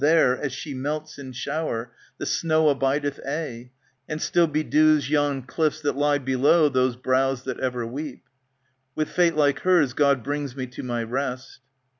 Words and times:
There, 0.03 0.35
as 0.35 0.51
she 0.51 0.73
melts 0.73 1.19
in 1.19 1.31
shower, 1.33 1.91
The 2.17 2.25
snow 2.25 2.69
abideth 2.69 3.19
aye, 3.23 3.69
•"^ 3.69 3.69
And 4.09 4.19
still 4.19 4.47
bedews 4.47 5.11
yon 5.11 5.43
cliiFs 5.43 5.83
that 5.83 5.95
lie 5.95 6.17
below 6.17 6.69
Those 6.69 6.95
brows 6.95 7.43
that 7.43 7.59
ever 7.59 7.85
weep. 7.85 8.23
With 8.95 9.09
fate 9.09 9.35
like 9.35 9.59
hers 9.59 9.93
God 9.93 10.23
brings 10.23 10.55
me 10.55 10.65
to 10.65 10.81
my 10.81 11.03
rest. 11.03 11.59